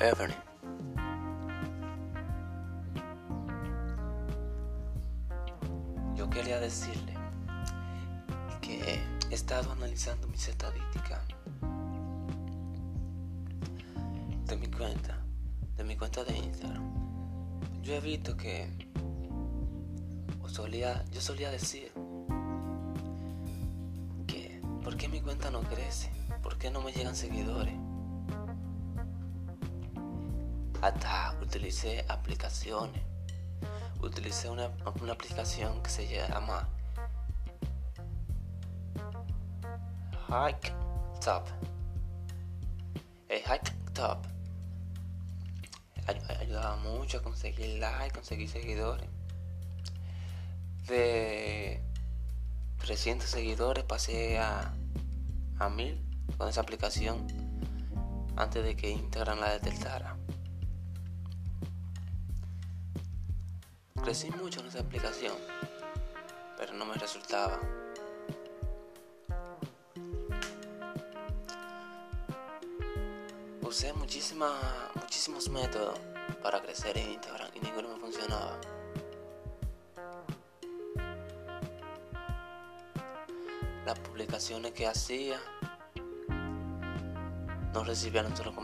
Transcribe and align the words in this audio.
Evelyn. 0.00 0.34
Yo 6.16 6.30
quería 6.30 6.58
decirle 6.58 7.14
que 8.62 8.98
he 9.30 9.34
estado 9.34 9.70
analizando 9.72 10.26
mis 10.28 10.48
estadísticas 10.48 11.20
de 14.46 14.56
mi 14.56 14.68
cuenta, 14.68 15.18
de 15.76 15.84
mi 15.84 15.96
cuenta 15.96 16.24
de 16.24 16.38
Instagram. 16.38 16.82
Yo 17.82 17.94
he 17.94 18.00
visto 18.00 18.36
que 18.38 18.68
o 20.42 20.48
solía, 20.48 21.04
yo 21.12 21.20
solía 21.20 21.50
decir 21.50 21.92
que 24.26 24.62
¿por 24.82 24.96
qué 24.96 25.08
mi 25.08 25.20
cuenta 25.20 25.50
no 25.50 25.60
crece? 25.60 26.10
¿Por 26.42 26.56
qué 26.56 26.70
no 26.70 26.80
me 26.80 26.90
llegan 26.92 27.14
seguidores? 27.14 27.89
Hasta 30.82 31.36
utilicé 31.42 32.04
aplicaciones. 32.08 33.02
Utilicé 34.00 34.48
una, 34.48 34.70
una 35.00 35.12
aplicación 35.12 35.82
que 35.82 35.90
se 35.90 36.08
llama 36.08 36.68
Hike 40.28 40.72
Top. 41.20 41.46
El 43.28 43.40
Hike 43.40 43.72
Top 43.92 44.26
ayudaba 46.40 46.76
mucho 46.76 47.18
a 47.18 47.22
conseguir 47.22 47.78
likes, 47.78 48.14
conseguir 48.14 48.48
seguidores. 48.48 49.08
De 50.86 51.80
300 52.78 53.28
seguidores 53.28 53.84
pasé 53.84 54.38
a, 54.38 54.72
a 55.58 55.68
1000 55.68 56.00
con 56.36 56.48
esa 56.48 56.62
aplicación 56.62 57.26
antes 58.36 58.64
de 58.64 58.74
que 58.74 58.90
Instagram 58.90 59.40
la 59.40 59.52
detectara. 59.52 60.16
Crecí 64.02 64.30
mucho 64.30 64.60
en 64.60 64.66
esa 64.66 64.80
aplicación, 64.80 65.36
pero 66.56 66.72
no 66.72 66.86
me 66.86 66.94
resultaba. 66.94 67.60
Usé 73.62 73.92
muchísimas, 73.92 74.54
muchísimos 74.94 75.48
métodos 75.50 75.98
para 76.42 76.60
crecer 76.62 76.96
en 76.96 77.12
Instagram 77.12 77.50
y 77.54 77.60
ninguno 77.60 77.88
me 77.88 78.00
funcionaba. 78.00 78.58
Las 83.84 83.98
publicaciones 84.00 84.72
que 84.72 84.86
hacía 84.86 85.38
no 87.72 87.84
recibían 87.84 88.26
un 88.26 88.36
solo 88.36 88.54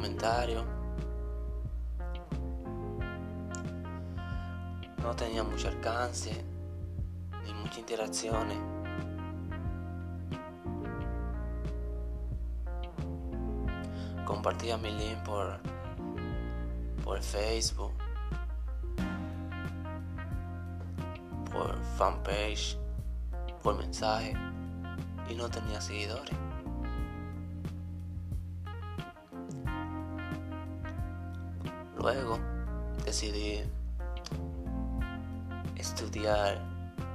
No 5.06 5.14
tenía 5.14 5.44
mucho 5.44 5.68
alcance 5.68 6.44
ni 7.44 7.54
muchas 7.54 7.78
interacciones. 7.78 8.58
Compartía 14.24 14.76
mi 14.76 14.90
link 14.90 15.16
por, 15.18 15.60
por 17.04 17.22
Facebook, 17.22 17.92
por 21.52 21.78
fanpage, 21.96 22.76
por 23.62 23.78
mensaje 23.78 24.34
y 25.30 25.36
no 25.36 25.48
tenía 25.48 25.80
seguidores. 25.80 26.34
Luego 31.96 32.40
decidí 33.04 33.62
estudiar 35.86 36.60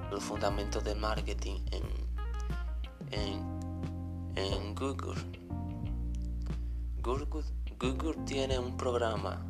los 0.10 0.24
fundamentos 0.24 0.84
del 0.84 1.00
marketing 1.00 1.60
en, 1.72 1.84
en, 3.12 4.36
en 4.36 4.76
Google. 4.76 5.22
Google. 7.02 7.44
Google 7.80 8.16
tiene 8.26 8.60
un 8.60 8.78
programa 8.78 9.46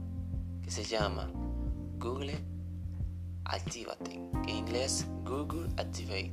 que 0.64 0.72
se 0.72 0.84
llama 0.84 1.30
Google 1.98 2.40
Activate, 3.46 4.14
en 4.14 4.50
inglés 4.50 5.06
Google 5.24 5.68
Activate. 5.78 6.32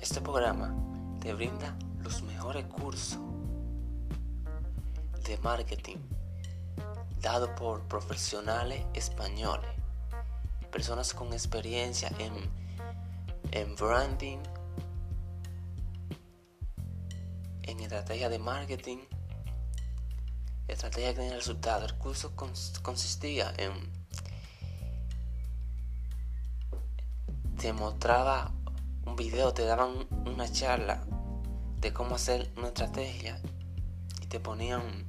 Este 0.00 0.20
programa 0.20 0.74
te 1.20 1.34
brinda 1.34 1.76
los 2.02 2.22
mejores 2.22 2.64
cursos 2.66 3.18
de 5.24 5.38
marketing 5.38 5.98
dados 7.20 7.50
por 7.50 7.82
profesionales 7.82 8.84
españoles, 8.94 9.70
personas 10.72 11.12
con 11.12 11.32
experiencia 11.34 12.10
en, 12.18 12.32
en 13.52 13.76
branding, 13.76 14.38
en 17.62 17.78
estrategia 17.78 18.30
de 18.30 18.38
marketing, 18.38 18.98
estrategia 20.66 21.12
de 21.12 21.34
resultado. 21.34 21.84
El 21.84 21.94
curso 21.98 22.34
consistía 22.34 23.52
en 23.58 23.92
te 27.58 27.72
mostraba 27.72 28.50
un 29.04 29.14
video, 29.14 29.52
te 29.52 29.64
daban 29.64 30.08
una 30.26 30.50
charla 30.50 31.04
de 31.80 31.92
cómo 31.92 32.16
hacer 32.16 32.50
una 32.56 32.68
estrategia 32.68 33.38
y 34.22 34.26
te 34.26 34.40
ponían 34.40 35.06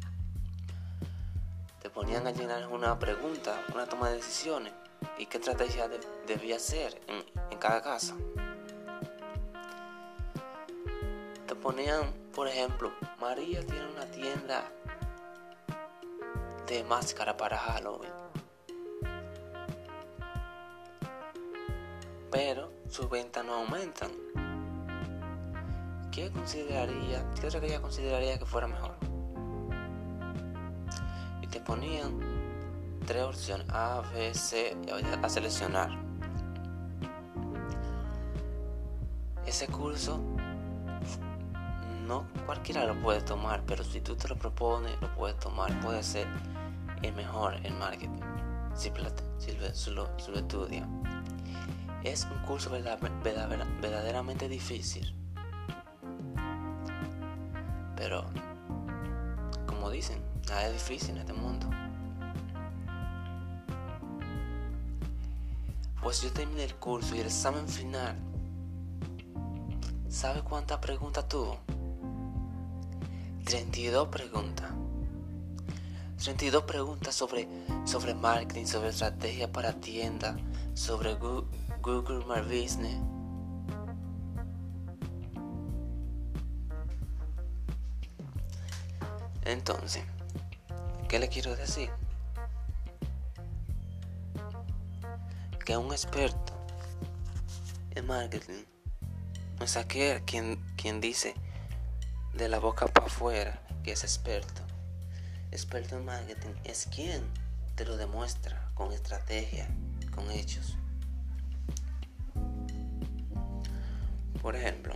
te 1.81 1.89
ponían 1.89 2.27
a 2.27 2.31
llenar 2.31 2.67
una 2.67 2.99
pregunta, 2.99 3.61
una 3.73 3.87
toma 3.87 4.09
de 4.09 4.17
decisiones 4.17 4.82
y 5.17 5.25
qué 5.25 5.37
estrategia 5.37 5.89
debía 6.27 6.57
hacer 6.57 6.99
en, 7.07 7.23
cada 7.59 7.81
caso. 7.81 8.15
Te 11.47 11.55
ponían, 11.55 12.11
por 12.35 12.47
ejemplo, 12.47 12.91
María 13.21 13.65
tiene 13.65 13.89
una 13.89 14.05
tienda 14.07 14.69
de 16.67 16.83
máscara 16.83 17.37
para 17.37 17.57
Halloween. 17.57 18.11
Pero 22.31 22.71
sus 22.89 23.09
ventas 23.09 23.45
no 23.45 23.53
aumentan. 23.53 24.11
¿Qué 26.11 26.29
consideraría, 26.31 27.25
qué 27.39 27.47
ella 27.47 27.81
consideraría 27.81 28.37
que 28.37 28.45
fuera 28.45 28.67
mejor? 28.67 28.95
Y 31.41 31.47
te 31.47 31.59
ponían 31.59 32.32
tres 33.05 33.23
opciones 33.23 33.67
A, 33.69 34.01
B, 34.13 34.33
C 34.33 34.75
a 35.21 35.29
seleccionar. 35.29 35.89
Ese 39.45 39.67
curso 39.67 40.19
no 42.07 42.25
cualquiera 42.45 42.85
lo 42.85 42.99
puede 43.01 43.21
tomar, 43.21 43.63
pero 43.65 43.83
si 43.83 44.01
tú 44.01 44.15
te 44.15 44.27
lo 44.27 44.35
propones, 44.37 44.99
lo 45.01 45.13
puedes 45.15 45.37
tomar, 45.39 45.79
puede 45.81 46.03
ser 46.03 46.27
el 47.01 47.13
mejor 47.13 47.55
en 47.65 47.77
marketing 47.77 48.21
si, 48.75 48.91
si 49.37 49.51
lo, 49.91 50.09
lo 50.27 50.35
estudia. 50.35 50.87
Es 52.03 52.25
un 52.25 52.39
curso 52.45 52.69
verdaderamente 52.69 54.49
difícil, 54.49 55.15
pero 57.95 58.25
como 59.65 59.89
dicen, 59.89 60.21
nada 60.49 60.67
es 60.67 60.73
difícil 60.73 61.11
en 61.11 61.17
este 61.19 61.33
mundo. 61.33 61.69
Pues 66.03 66.21
yo 66.21 66.33
terminé 66.33 66.65
el 66.65 66.75
curso 66.75 67.15
y 67.15 67.21
el 67.21 67.27
examen 67.27 67.65
final. 67.65 68.17
¿Sabe 70.09 70.41
cuántas 70.41 70.79
preguntas 70.79 71.29
tuvo? 71.29 71.59
32 73.45 74.09
preguntas. 74.09 74.69
32 76.21 76.63
preguntas 76.63 77.15
sobre, 77.15 77.47
sobre 77.85 78.13
marketing, 78.13 78.65
sobre 78.65 78.89
estrategia 78.89 79.49
para 79.49 79.71
tiendas, 79.71 80.35
sobre 80.73 81.15
Google, 81.15 82.25
My 82.25 82.41
Business. 82.41 82.99
Entonces, 89.45 90.03
¿qué 91.07 91.17
le 91.17 91.29
quiero 91.29 91.55
decir? 91.55 91.89
Que 95.65 95.77
un 95.77 95.91
experto 95.91 96.53
en 97.95 98.05
marketing 98.05 98.65
no 99.57 99.65
es 99.65 99.77
aquel 99.77 100.21
quien, 100.23 100.61
quien 100.75 100.99
dice 100.99 101.35
de 102.33 102.49
la 102.49 102.59
boca 102.59 102.87
para 102.87 103.07
afuera 103.07 103.61
que 103.83 103.93
es 103.93 104.03
experto. 104.03 104.61
Experto 105.51 105.97
en 105.97 106.05
marketing 106.05 106.53
es 106.65 106.87
quien 106.87 107.23
te 107.75 107.85
lo 107.85 107.95
demuestra 107.95 108.71
con 108.73 108.91
estrategia, 108.91 109.69
con 110.13 110.29
hechos. 110.31 110.75
Por 114.41 114.57
ejemplo, 114.57 114.95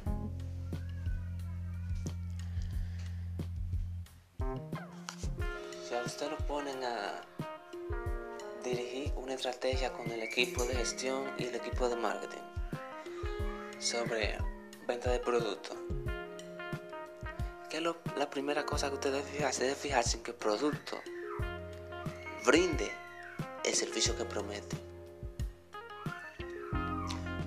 usted 6.05 6.31
lo 6.31 6.37
ponen 6.47 6.83
a 6.83 7.21
dirigir 8.63 9.13
una 9.15 9.33
estrategia 9.33 9.93
con 9.93 10.09
el 10.11 10.21
equipo 10.21 10.63
de 10.65 10.75
gestión 10.75 11.23
y 11.37 11.45
el 11.45 11.55
equipo 11.55 11.89
de 11.89 11.95
marketing 11.95 12.41
sobre 13.79 14.37
venta 14.87 15.11
de 15.11 15.19
productos. 15.19 15.77
Que 17.69 17.81
la 17.81 18.29
primera 18.29 18.65
cosa 18.65 18.89
que 18.89 18.95
usted 18.95 19.11
debe 19.11 19.23
fijarse? 19.23 19.63
Debe 19.63 19.75
fijarse 19.75 20.17
en 20.17 20.23
que 20.23 20.31
el 20.31 20.37
producto 20.37 20.97
brinde 22.45 22.89
el 23.65 23.73
servicio 23.73 24.15
que 24.15 24.23
promete. 24.23 24.77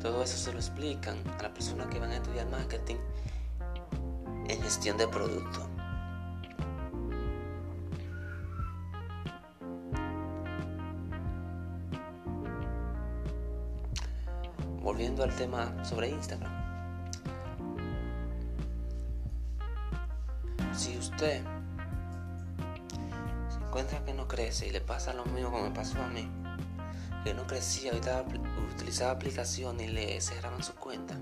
Todo 0.02 0.22
eso 0.22 0.36
se 0.36 0.52
lo 0.52 0.58
explican 0.58 1.16
a 1.38 1.42
las 1.42 1.52
personas 1.52 1.86
que 1.88 1.98
van 1.98 2.10
a 2.10 2.16
estudiar 2.16 2.46
marketing 2.48 2.96
en 4.48 4.62
gestión 4.62 4.96
de 4.98 5.08
producto. 5.08 5.69
Volviendo 14.80 15.22
al 15.22 15.34
tema 15.36 15.84
sobre 15.84 16.08
Instagram. 16.08 16.50
Si 20.74 20.96
usted 20.96 21.42
se 23.50 23.58
encuentra 23.58 24.02
que 24.04 24.14
no 24.14 24.26
crece 24.26 24.68
y 24.68 24.70
le 24.70 24.80
pasa 24.80 25.12
lo 25.12 25.24
mismo 25.26 25.50
como 25.50 25.64
me 25.64 25.70
pasó 25.74 26.02
a 26.02 26.08
mí, 26.08 26.26
que 27.24 27.34
no 27.34 27.46
crecía, 27.46 27.92
ahorita 27.92 28.24
utilizaba 28.74 29.12
aplicaciones 29.12 29.88
y 29.88 29.92
le 29.92 30.20
cerraban 30.20 30.62
su 30.62 30.74
cuenta. 30.74 31.14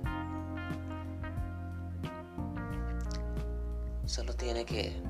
Solo 4.06 4.34
tiene 4.34 4.64
que 4.64 5.02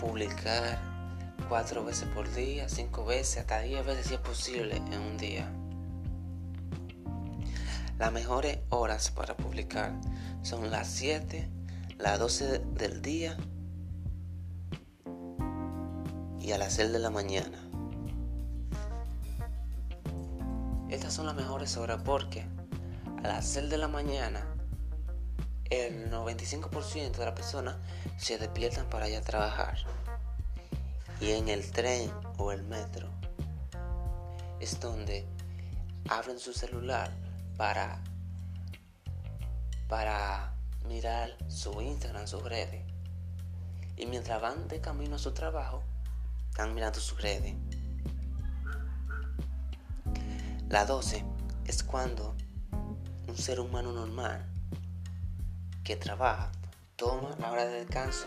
publicar 0.00 0.80
cuatro 1.48 1.84
veces 1.84 2.08
por 2.08 2.32
día, 2.32 2.68
cinco 2.68 3.04
veces, 3.04 3.38
hasta 3.38 3.60
diez 3.60 3.84
veces 3.84 4.06
si 4.06 4.14
es 4.14 4.20
posible 4.20 4.76
en 4.76 5.00
un 5.00 5.18
día. 5.18 5.52
Las 8.00 8.12
mejores 8.12 8.60
horas 8.70 9.10
para 9.10 9.36
publicar 9.36 9.92
son 10.40 10.70
las 10.70 10.88
7, 10.88 11.50
las 11.98 12.18
12 12.18 12.60
del 12.60 13.02
día 13.02 13.36
y 16.40 16.52
a 16.52 16.56
las 16.56 16.72
6 16.72 16.92
de 16.92 16.98
la 16.98 17.10
mañana. 17.10 17.58
Estas 20.88 21.12
son 21.12 21.26
las 21.26 21.34
mejores 21.34 21.76
horas 21.76 22.00
porque 22.02 22.46
a 23.22 23.28
las 23.28 23.44
6 23.44 23.68
de 23.68 23.76
la 23.76 23.88
mañana 23.88 24.46
el 25.68 26.10
95% 26.10 27.18
de 27.18 27.24
las 27.26 27.34
personas 27.34 27.76
se 28.16 28.38
despiertan 28.38 28.88
para 28.88 29.10
ir 29.10 29.16
a 29.16 29.20
trabajar. 29.20 29.76
Y 31.20 31.32
en 31.32 31.50
el 31.50 31.70
tren 31.70 32.10
o 32.38 32.50
el 32.50 32.62
metro 32.62 33.10
es 34.58 34.80
donde 34.80 35.26
abren 36.08 36.38
su 36.38 36.54
celular 36.54 37.10
para, 37.60 38.00
para 39.86 40.54
mirar 40.86 41.36
su 41.48 41.82
Instagram, 41.82 42.26
sus 42.26 42.42
redes. 42.42 42.82
Y 43.98 44.06
mientras 44.06 44.40
van 44.40 44.66
de 44.66 44.80
camino 44.80 45.16
a 45.16 45.18
su 45.18 45.32
trabajo, 45.32 45.82
están 46.48 46.72
mirando 46.72 47.00
sus 47.00 47.20
redes. 47.20 47.54
La 50.70 50.86
12 50.86 51.22
es 51.66 51.82
cuando 51.82 52.34
un 53.28 53.36
ser 53.36 53.60
humano 53.60 53.92
normal 53.92 54.42
que 55.84 55.96
trabaja 55.96 56.50
toma 56.96 57.36
la 57.40 57.52
hora 57.52 57.66
de 57.66 57.84
descanso 57.84 58.26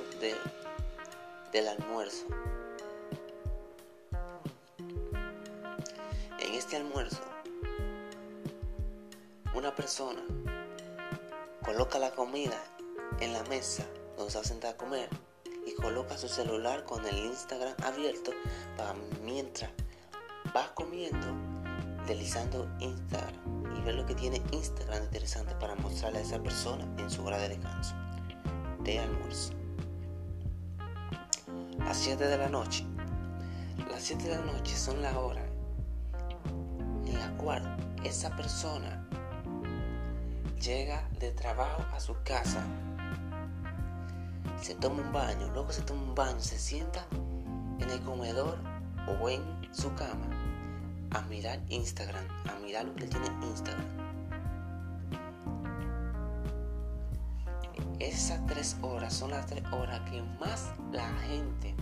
del 1.51 1.67
almuerzo. 1.69 2.27
En 6.39 6.53
este 6.53 6.77
almuerzo, 6.77 7.23
una 9.63 9.75
persona 9.75 10.19
coloca 11.63 11.97
la 11.97 12.11
comida 12.11 12.61
en 13.21 13.31
la 13.31 13.43
mesa 13.43 13.85
donde 14.17 14.29
se 14.29 14.37
va 14.37 14.41
a 14.41 14.45
sentar 14.45 14.73
a 14.73 14.77
comer 14.77 15.07
y 15.65 15.73
coloca 15.75 16.17
su 16.17 16.27
celular 16.27 16.83
con 16.83 17.05
el 17.05 17.17
Instagram 17.17 17.73
abierto 17.81 18.31
para 18.75 18.93
mientras 19.23 19.71
va 20.53 20.75
comiendo 20.75 21.27
deslizando 22.05 22.69
Instagram 22.81 23.77
y 23.77 23.81
ver 23.83 23.95
lo 23.95 24.05
que 24.05 24.15
tiene 24.15 24.41
Instagram 24.51 25.01
interesante 25.03 25.55
para 25.55 25.75
mostrarle 25.75 26.19
a 26.19 26.23
esa 26.23 26.43
persona 26.43 26.83
en 27.01 27.09
su 27.09 27.23
hora 27.23 27.37
de 27.37 27.47
descanso, 27.47 27.95
de 28.81 28.99
almuerzo. 28.99 29.53
Las 31.77 31.97
7 31.99 32.27
de 32.27 32.37
la 32.37 32.49
noche. 32.49 32.85
Las 33.89 34.03
7 34.03 34.23
de 34.25 34.35
la 34.35 34.41
noche 34.41 34.75
son 34.75 35.01
las 35.01 35.15
horas 35.15 35.45
en 37.05 37.17
la 37.17 37.31
cual 37.37 37.77
esa 38.03 38.35
persona 38.35 39.07
llega 40.63 41.09
de 41.19 41.31
trabajo 41.31 41.83
a 41.93 41.99
su 41.99 42.15
casa, 42.23 42.63
se 44.61 44.75
toma 44.75 45.01
un 45.01 45.11
baño, 45.11 45.49
luego 45.51 45.73
se 45.73 45.81
toma 45.81 46.01
un 46.03 46.15
baño, 46.15 46.39
se 46.39 46.57
sienta 46.57 47.05
en 47.79 47.89
el 47.89 47.99
comedor 48.01 48.57
o 49.19 49.29
en 49.29 49.43
su 49.73 49.93
cama 49.95 50.25
a 51.11 51.21
mirar 51.23 51.59
Instagram, 51.67 52.23
a 52.49 52.59
mirar 52.59 52.85
lo 52.85 52.95
que 52.95 53.07
tiene 53.07 53.27
Instagram. 53.41 53.85
Esas 57.99 58.45
tres 58.47 58.77
horas 58.81 59.13
son 59.13 59.31
las 59.31 59.45
tres 59.45 59.63
horas 59.73 59.99
que 60.09 60.21
más 60.39 60.71
la 60.93 61.09
gente 61.27 61.75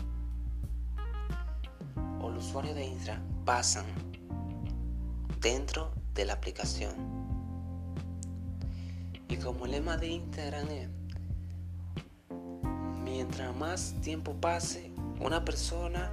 o 2.19 2.29
los 2.31 2.47
usuarios 2.47 2.75
de 2.75 2.85
Instagram 2.85 3.23
pasan 3.45 3.85
dentro 5.39 5.91
de 6.15 6.25
la 6.25 6.33
aplicación. 6.33 7.20
Y 9.31 9.37
como 9.37 9.63
el 9.63 9.71
lema 9.71 9.95
de 9.95 10.07
Instagram 10.07 10.67
es, 10.71 10.89
mientras 13.01 13.55
más 13.55 13.93
tiempo 14.01 14.33
pase 14.33 14.91
una 15.21 15.45
persona 15.45 16.11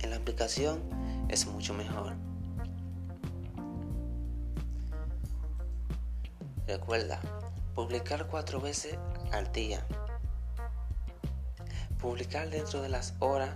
en 0.00 0.10
la 0.10 0.16
aplicación, 0.16 0.82
es 1.28 1.46
mucho 1.46 1.72
mejor. 1.72 2.16
Recuerda, 6.66 7.20
publicar 7.76 8.26
cuatro 8.26 8.60
veces 8.60 8.98
al 9.30 9.52
día. 9.52 9.86
Publicar 12.00 12.50
dentro 12.50 12.82
de 12.82 12.88
las 12.88 13.14
horas 13.20 13.54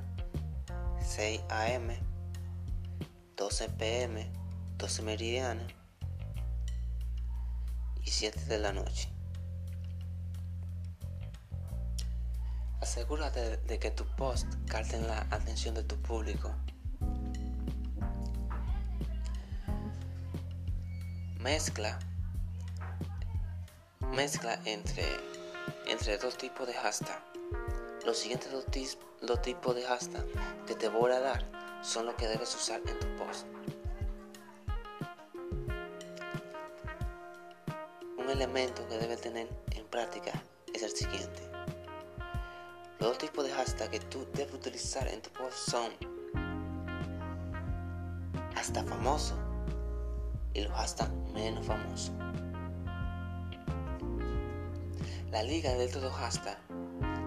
6 1.04 1.40
a.m., 1.48 1.98
12 3.36 3.68
p.m., 3.70 4.30
12 4.78 5.02
meridiana 5.02 5.81
y 8.04 8.10
7 8.10 8.44
de 8.46 8.58
la 8.58 8.72
noche. 8.72 9.08
Asegúrate 12.80 13.58
de 13.58 13.78
que 13.78 13.90
tu 13.90 14.04
post 14.16 14.46
capten 14.66 15.06
la 15.06 15.26
atención 15.30 15.74
de 15.74 15.84
tu 15.84 15.96
público. 16.02 16.54
Mezcla 21.38 21.98
mezcla 24.12 24.60
entre, 24.66 25.04
entre 25.86 26.18
dos 26.18 26.36
tipos 26.36 26.66
de 26.66 26.74
hashtag. 26.74 27.18
Los 28.04 28.18
siguientes 28.18 28.52
dos, 28.52 28.66
dos 29.22 29.42
tipos 29.42 29.74
de 29.74 29.84
hashtag 29.84 30.24
que 30.66 30.74
te 30.74 30.88
voy 30.88 31.12
a 31.12 31.20
dar 31.20 31.44
son 31.82 32.06
los 32.06 32.14
que 32.16 32.28
debes 32.28 32.54
usar 32.54 32.80
en 32.86 32.98
tu 32.98 33.06
post. 33.16 33.46
Elemento 38.32 38.86
que 38.88 38.98
debes 38.98 39.20
tener 39.20 39.48
en 39.76 39.84
práctica 39.86 40.32
es 40.72 40.82
el 40.82 40.90
siguiente. 40.90 41.42
Los 42.98 43.10
dos 43.10 43.18
tipos 43.18 43.44
de 43.44 43.52
hashtag 43.52 43.90
que 43.90 44.00
tú 44.00 44.26
debes 44.32 44.54
utilizar 44.54 45.06
en 45.08 45.20
tu 45.20 45.30
post 45.30 45.56
son 45.70 45.92
hasta 48.56 48.82
famoso 48.84 49.34
y 50.54 50.62
los 50.62 50.72
hasta 50.72 51.08
menos 51.34 51.66
famosos. 51.66 52.12
La 55.30 55.42
liga 55.42 55.72
de 55.72 55.88
todo 55.88 56.10
hashtag 56.10 56.58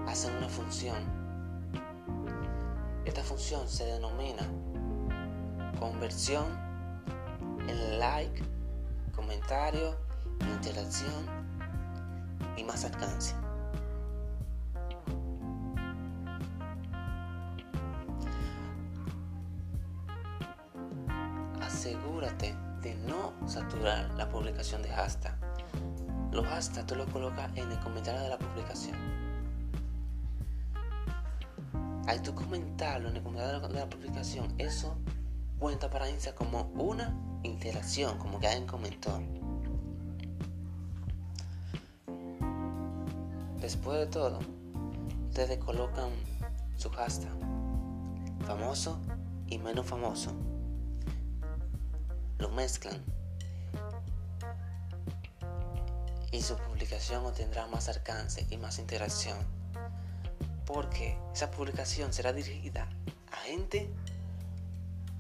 hace 0.08 0.36
una 0.36 0.50
función. 0.50 0.96
Esta 3.06 3.24
función 3.24 3.68
se 3.68 3.86
denomina 3.86 4.50
conversión 5.80 6.46
en 7.68 8.00
like, 8.00 8.44
comentario, 9.16 10.05
interacción 10.54 11.26
y 12.58 12.64
más 12.64 12.86
alcance. 12.86 13.36
Asegúrate 21.62 22.56
de 22.82 22.96
no 23.08 23.34
saturar 23.48 24.14
la 24.16 24.30
publicación 24.30 24.82
de 24.82 24.90
hashtag 24.90 25.36
los 26.36 26.46
hashtags 26.48 26.86
tú 26.86 26.96
los 26.96 27.10
colocas 27.12 27.50
en 27.56 27.72
el 27.72 27.80
comentario 27.80 28.22
de 28.22 28.30
la 28.30 28.38
publicación. 28.38 28.98
al 32.08 32.22
tú 32.22 32.36
comentarlo 32.36 33.10
en 33.10 33.16
el 33.16 33.24
comentario 33.24 33.60
de 33.60 33.80
la 33.80 33.90
publicación, 33.90 34.54
eso 34.60 34.96
cuenta 35.58 35.90
para 35.90 36.10
Instagram 36.10 36.38
como 36.38 36.62
una 36.82 37.16
interacción, 37.44 38.18
como 38.20 38.40
que 38.40 38.48
alguien 38.48 38.68
comentó. 38.68 39.20
Después 43.66 43.98
de 43.98 44.06
todo, 44.06 44.42
ustedes 45.30 45.58
colocan 45.58 46.12
su 46.78 46.88
hashtag, 46.92 47.34
famoso 48.46 49.00
y 49.48 49.58
menos 49.58 49.88
famoso. 49.88 50.32
Lo 52.38 52.50
mezclan 52.52 53.04
y 56.32 56.44
su 56.44 56.56
publicación 56.58 57.26
obtendrá 57.26 57.66
más 57.66 57.90
alcance 57.90 58.46
y 58.52 58.58
más 58.58 58.78
interacción. 58.78 59.40
Porque 60.68 61.18
esa 61.34 61.50
publicación 61.50 62.14
será 62.14 62.34
dirigida 62.34 62.88
a 63.32 63.38
gente 63.38 63.92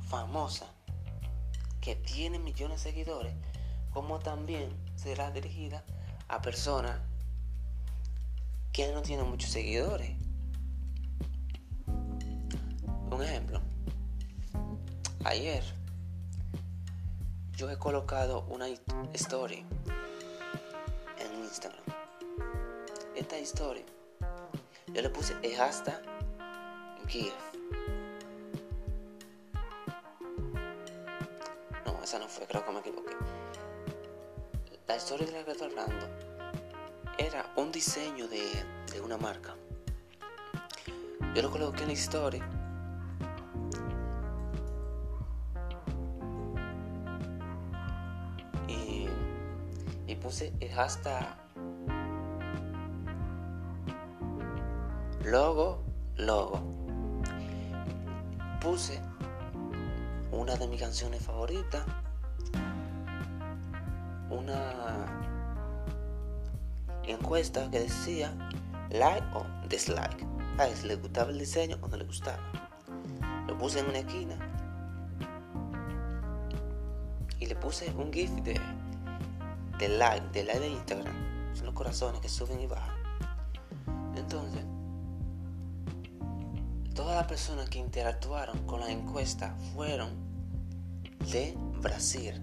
famosa 0.07 0.67
que 1.81 1.95
tiene 1.95 2.37
millones 2.37 2.83
de 2.83 2.91
seguidores, 2.91 3.33
como 3.89 4.19
también 4.19 4.69
será 4.95 5.31
dirigida 5.31 5.83
a 6.27 6.43
personas 6.43 6.99
que 8.75 8.91
no 8.91 9.01
tienen 9.01 9.29
muchos 9.29 9.51
seguidores. 9.51 10.11
Un 13.09 13.23
ejemplo, 13.23 13.61
ayer 15.23 15.63
yo 17.55 17.71
he 17.71 17.77
colocado 17.77 18.45
una 18.49 18.67
story 19.13 19.65
en 21.19 21.43
Instagram. 21.45 21.85
Esta 23.15 23.39
historia 23.39 23.85
yo 24.93 25.01
le 25.01 25.09
puse 25.09 25.37
el 25.41 25.55
hashtag 25.55 26.01
GIF. 27.07 27.33
No, 31.85 32.03
esa 32.03 32.19
no 32.19 32.27
fue, 32.27 32.45
creo 32.45 32.65
que 32.65 32.71
me 32.73 32.79
equivoqué. 32.79 33.15
La 34.85 34.97
historia 34.97 35.27
de 35.27 35.31
la 35.31 35.45
que 35.45 35.51
estoy 35.51 35.69
hablando 35.69 36.34
un 37.55 37.71
diseño 37.71 38.27
de, 38.27 38.65
de 38.91 39.01
una 39.01 39.17
marca. 39.17 39.55
Yo 41.33 41.41
lo 41.41 41.51
coloqué 41.51 41.81
en 41.81 41.87
la 41.87 41.93
historia 41.93 42.47
puse 50.25 50.51
el 50.59 50.71
hashtag 50.71 51.37
logo, 55.23 55.83
logo. 56.15 56.59
Puse 58.59 58.99
una 60.31 60.55
de 60.55 60.67
mis 60.67 60.81
canciones 60.81 61.21
favoritas, 61.21 61.85
encuesta 67.11 67.69
que 67.71 67.79
decía 67.79 68.33
like 68.89 69.25
o 69.33 69.45
dislike. 69.69 70.25
A 70.57 70.67
si 70.67 70.87
le 70.87 70.95
gustaba 70.95 71.31
el 71.31 71.39
diseño 71.39 71.77
o 71.81 71.87
no 71.87 71.97
le 71.97 72.05
gustaba. 72.05 72.39
Lo 73.47 73.57
puse 73.57 73.79
en 73.79 73.87
una 73.87 73.99
esquina 73.99 74.37
y 77.39 77.45
le 77.45 77.55
puse 77.55 77.91
un 77.97 78.11
GIF 78.11 78.31
de 78.41 78.59
de 79.77 79.89
like, 79.89 80.25
de 80.31 80.43
like 80.43 80.59
de 80.59 80.69
Instagram, 80.69 81.13
son 81.53 81.65
los 81.65 81.75
corazones 81.75 82.21
que 82.21 82.29
suben 82.29 82.59
y 82.61 82.67
bajan. 82.67 82.95
Entonces, 84.15 84.63
todas 86.93 87.15
las 87.15 87.27
personas 87.27 87.69
que 87.69 87.79
interactuaron 87.79 88.65
con 88.65 88.79
la 88.79 88.89
encuesta 88.89 89.55
fueron 89.73 90.11
de 91.31 91.55
Brasil. 91.81 92.41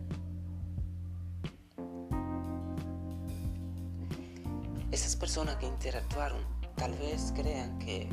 Esas 4.92 5.16
personas 5.16 5.56
que 5.56 5.66
interactuaron 5.66 6.38
tal 6.76 6.92
vez 6.92 7.32
crean 7.34 7.78
que 7.78 8.10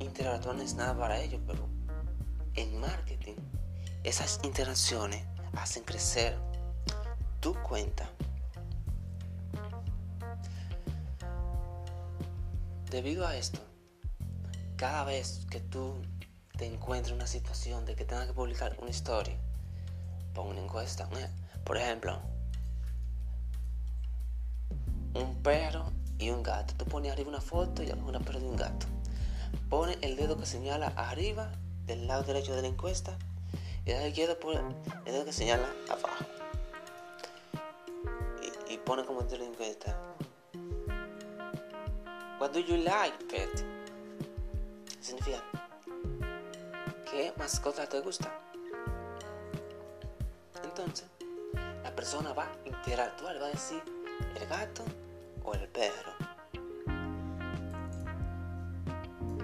interactuar 0.00 0.56
no 0.56 0.62
es 0.62 0.74
nada 0.74 0.96
para 0.96 1.20
ellos, 1.20 1.42
pero 1.46 1.68
en 2.54 2.80
marketing 2.80 3.36
esas 4.02 4.40
interacciones 4.44 5.22
hacen 5.52 5.84
crecer 5.84 6.38
tu 7.40 7.54
cuenta. 7.62 8.08
Debido 12.90 13.26
a 13.26 13.36
esto, 13.36 13.60
cada 14.76 15.04
vez 15.04 15.44
que 15.50 15.60
tú 15.60 16.00
te 16.56 16.64
encuentres 16.64 17.10
en 17.10 17.16
una 17.16 17.26
situación 17.26 17.84
de 17.84 17.94
que 17.94 18.06
tengas 18.06 18.26
que 18.26 18.32
publicar 18.32 18.74
una 18.80 18.88
historia, 18.88 19.36
pon 20.32 20.48
una 20.48 20.62
encuesta. 20.62 21.06
Por 21.64 21.76
ejemplo, 21.76 22.22
un 25.18 25.42
perro 25.42 25.92
y 26.18 26.30
un 26.30 26.42
gato. 26.42 26.74
Tú 26.76 26.84
pones 26.84 27.12
arriba 27.12 27.28
una 27.28 27.40
foto 27.40 27.82
y 27.82 27.90
una 27.90 28.20
perro 28.20 28.40
y 28.40 28.44
un 28.44 28.56
gato. 28.56 28.86
Pone 29.68 29.98
el 30.00 30.16
dedo 30.16 30.36
que 30.36 30.46
señala 30.46 30.88
arriba 30.96 31.52
del 31.86 32.06
lado 32.06 32.22
derecho 32.22 32.54
de 32.54 32.62
la 32.62 32.68
encuesta 32.68 33.16
y 33.84 33.92
el 33.92 34.08
izquierdo 34.08 34.36
el 35.06 35.12
dedo 35.12 35.24
que 35.24 35.32
señala 35.32 35.68
abajo 35.88 36.24
pone 38.88 39.04
como 39.04 39.22
te 39.22 39.36
lo 39.36 39.44
encuesta. 39.44 39.94
What 42.40 42.52
do 42.52 42.60
you 42.60 42.78
like, 42.78 43.22
pet? 43.26 43.62
Significa, 44.98 45.42
¿qué 47.10 47.30
mascota 47.36 47.86
te 47.86 48.00
gusta? 48.00 48.32
Entonces, 50.64 51.06
la 51.82 51.94
persona 51.94 52.32
va 52.32 52.44
a 52.44 52.66
interactuar, 52.66 53.42
va 53.42 53.48
a 53.48 53.50
decir 53.50 53.82
el 54.40 54.46
gato 54.46 54.84
el 55.54 55.68
perro. 55.68 56.12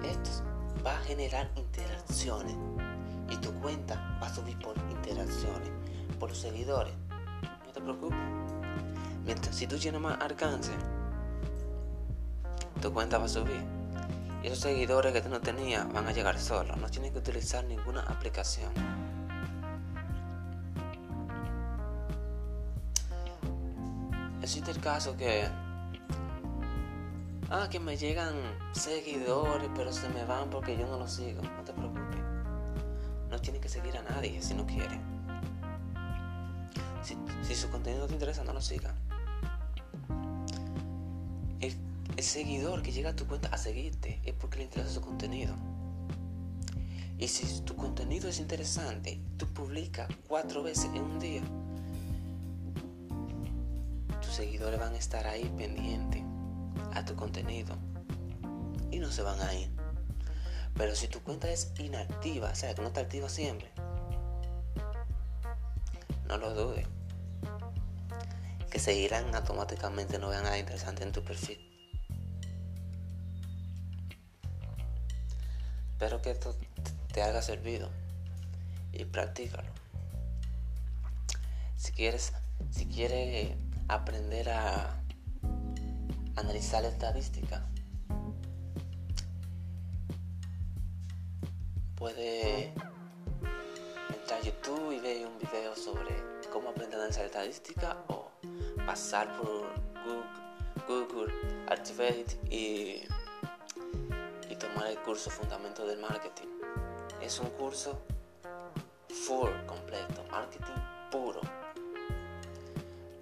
Esto 0.02 0.30
va 0.84 0.96
a 0.96 1.00
generar 1.00 1.50
interacciones 1.56 2.56
y 3.30 3.36
tu 3.38 3.52
cuenta 3.60 4.18
va 4.22 4.26
a 4.26 4.34
subir 4.34 4.58
por 4.58 4.76
interacciones, 4.90 5.70
por 6.18 6.34
seguidores. 6.34 6.94
No 7.66 7.72
te 7.72 7.80
preocupes. 7.80 8.18
Mientras, 9.24 9.56
si 9.56 9.66
tú 9.66 9.78
tienes 9.78 10.00
más 10.00 10.20
alcance, 10.20 10.72
tu 12.82 12.92
cuenta 12.92 13.18
va 13.18 13.24
a 13.24 13.28
subir. 13.28 13.64
Y 14.42 14.48
esos 14.48 14.58
seguidores 14.58 15.14
que 15.14 15.22
tú 15.22 15.30
no 15.30 15.40
tenías 15.40 15.90
van 15.90 16.06
a 16.06 16.12
llegar 16.12 16.38
solos. 16.38 16.76
No 16.76 16.90
tienes 16.90 17.12
que 17.12 17.18
utilizar 17.18 17.64
ninguna 17.64 18.02
aplicación. 18.02 18.70
Existe 24.42 24.70
el 24.70 24.80
caso 24.80 25.16
que... 25.16 25.48
Ah, 27.50 27.68
que 27.70 27.78
me 27.78 27.96
llegan 27.96 28.34
seguidores, 28.72 29.68
pero 29.76 29.92
se 29.92 30.08
me 30.08 30.24
van 30.24 30.48
porque 30.50 30.76
yo 30.76 30.86
no 30.86 30.98
los 30.98 31.12
sigo. 31.12 31.42
No 31.42 31.62
te 31.64 31.72
preocupes. 31.72 32.18
No 33.30 33.38
tienes 33.40 33.60
que 33.60 33.68
seguir 33.68 33.96
a 33.96 34.02
nadie 34.02 34.40
si 34.40 34.54
no 34.54 34.66
quieres. 34.66 34.98
Si, 37.02 37.54
su 37.54 37.68
contenido 37.70 38.06
te 38.06 38.14
interesa, 38.14 38.42
no 38.44 38.52
lo 38.52 38.62
sigas. 38.62 38.94
El 42.16 42.22
seguidor 42.22 42.82
que 42.82 42.92
llega 42.92 43.10
a 43.10 43.16
tu 43.16 43.26
cuenta 43.26 43.48
a 43.48 43.58
seguirte 43.58 44.20
es 44.24 44.32
porque 44.34 44.58
le 44.58 44.64
interesa 44.64 44.90
su 44.90 45.00
contenido. 45.00 45.54
Y 47.18 47.28
si 47.28 47.60
tu 47.62 47.76
contenido 47.76 48.28
es 48.28 48.38
interesante, 48.38 49.20
tú 49.36 49.46
publicas 49.52 50.08
cuatro 50.26 50.62
veces 50.62 50.86
en 50.94 51.02
un 51.02 51.18
día, 51.18 51.42
tus 54.22 54.32
seguidores 54.32 54.80
van 54.80 54.94
a 54.94 54.98
estar 54.98 55.26
ahí 55.26 55.52
pendientes 55.56 56.23
a 56.94 57.04
tu 57.04 57.16
contenido 57.16 57.76
y 58.90 58.98
no 58.98 59.10
se 59.10 59.22
van 59.22 59.40
a 59.40 59.54
ir. 59.54 59.70
Pero 60.76 60.94
si 60.94 61.08
tu 61.08 61.22
cuenta 61.22 61.50
es 61.50 61.72
inactiva, 61.78 62.50
o 62.50 62.54
sea, 62.54 62.74
que 62.74 62.82
no 62.82 62.88
está 62.88 63.00
activa 63.00 63.28
siempre, 63.28 63.70
no 66.26 66.36
lo 66.38 66.54
dudes. 66.54 66.86
Que 68.70 68.78
seguirán 68.80 69.32
automáticamente, 69.34 70.18
no 70.18 70.28
vean 70.28 70.44
nada 70.44 70.58
interesante 70.58 71.04
en 71.04 71.12
tu 71.12 71.22
perfil. 71.22 71.58
Espero 75.92 76.20
que 76.20 76.32
esto 76.32 76.56
te 77.12 77.22
haya 77.22 77.40
servido 77.40 77.88
y 78.92 79.04
practícalo. 79.04 79.68
Si 81.76 81.92
quieres, 81.92 82.32
si 82.70 82.86
quieres 82.86 83.56
aprender 83.86 84.50
a 84.50 85.03
analizar 86.36 86.82
la 86.82 86.88
estadística, 86.88 87.66
puede 91.96 92.72
entrar 94.12 94.40
a 94.40 94.42
YouTube 94.42 94.92
y 94.92 95.00
ver 95.00 95.26
un 95.26 95.38
video 95.38 95.74
sobre 95.76 96.14
cómo 96.52 96.70
aprender 96.70 96.96
a 96.96 97.02
analizar 97.02 97.26
estadística 97.26 97.96
o 98.08 98.30
pasar 98.86 99.36
por 99.38 99.72
Google, 100.04 101.06
Google 101.06 101.34
Activate 101.68 102.38
y, 102.50 103.02
y 104.50 104.56
tomar 104.56 104.88
el 104.88 104.98
curso 104.98 105.30
Fundamento 105.30 105.86
del 105.86 105.98
Marketing. 106.00 106.48
Es 107.22 107.38
un 107.38 107.48
curso 107.50 108.02
full 109.08 109.50
completo, 109.66 110.24
marketing 110.30 110.74
puro. 111.10 111.40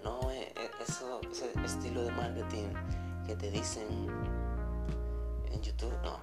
No 0.03 0.29
es 0.31 0.51
eso, 0.81 1.21
ese 1.31 1.53
estilo 1.63 2.03
de 2.03 2.11
marketing 2.11 2.67
que 3.25 3.35
te 3.35 3.51
dicen 3.51 3.87
en 5.51 5.61
YouTube, 5.61 5.93
no. 6.03 6.17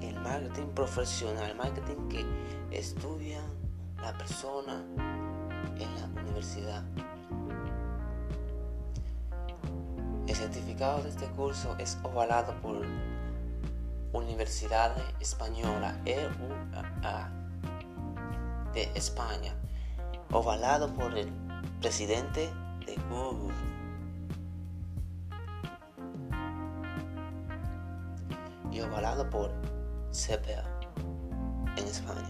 El 0.00 0.18
marketing 0.20 0.66
profesional, 0.74 1.50
el 1.50 1.56
marketing 1.56 2.08
que 2.08 2.24
estudia 2.70 3.40
la 4.00 4.16
persona 4.16 4.84
en 5.78 5.94
la 6.00 6.22
universidad. 6.22 6.84
El 10.26 10.34
certificado 10.34 11.02
de 11.02 11.08
este 11.08 11.26
curso 11.28 11.74
es 11.78 11.98
ovalado 12.02 12.54
por 12.60 12.86
Universidad 14.12 14.94
Española 15.20 16.00
EUA 16.04 17.30
de 18.72 18.82
España, 18.94 19.54
ovalado 20.30 20.92
por 20.94 21.16
el 21.16 21.32
presidente 21.80 22.50
de 22.86 22.96
Google. 23.10 23.67
Y 28.88 28.90
ovalado 28.90 29.28
por 29.28 29.50
CPA 30.10 30.64
en 31.76 31.84
España. 31.84 32.28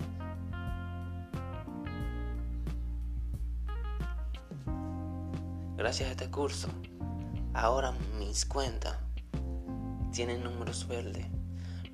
Gracias 5.77 6.09
a 6.09 6.13
este 6.13 6.31
curso, 6.31 6.69
ahora 7.55 7.93
mis 8.19 8.45
cuentas 8.45 8.97
tienen 10.13 10.43
números 10.43 10.89
verdes. 10.89 11.27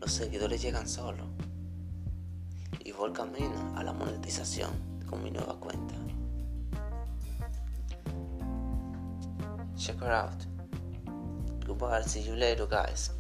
Los 0.01 0.13
seguidores 0.13 0.63
llegan 0.63 0.89
solos. 0.89 1.27
Y 2.81 2.93
voy 2.93 3.13
camino 3.13 3.75
a 3.77 3.83
la 3.83 3.93
monetización 3.93 4.71
con 5.09 5.23
mi 5.23 5.31
nueva 5.31 5.59
cuenta. 5.61 5.95
Check 9.77 10.01
her 10.01 10.13
out. 10.13 10.45
Goodbye. 11.67 12.03
See 12.05 12.25
you 12.25 12.35
later, 12.35 12.67
guys. 12.67 13.11